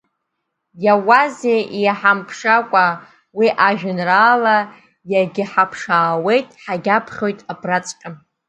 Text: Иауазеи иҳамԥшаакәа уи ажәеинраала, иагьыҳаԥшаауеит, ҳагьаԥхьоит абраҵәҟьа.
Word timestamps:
Иауазеи 0.85 1.61
иҳамԥшаакәа 1.81 2.85
уи 3.37 3.47
ажәеинраала, 3.67 4.57
иагьыҳаԥшаауеит, 5.11 6.47
ҳагьаԥхьоит 6.63 7.39
абраҵәҟьа. 7.51 8.09